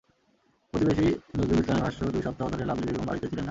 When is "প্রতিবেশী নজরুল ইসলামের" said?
0.73-1.83